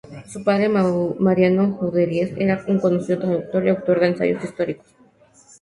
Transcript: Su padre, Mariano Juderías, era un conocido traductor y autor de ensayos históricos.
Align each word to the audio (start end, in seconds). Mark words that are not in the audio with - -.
Su 0.27 0.43
padre, 0.43 0.67
Mariano 0.67 1.73
Juderías, 1.73 2.31
era 2.37 2.63
un 2.67 2.79
conocido 2.79 3.19
traductor 3.19 3.67
y 3.67 3.69
autor 3.69 3.99
de 3.99 4.07
ensayos 4.07 4.43
históricos. 4.43 4.87